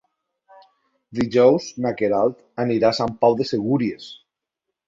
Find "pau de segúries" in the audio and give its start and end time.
3.25-4.13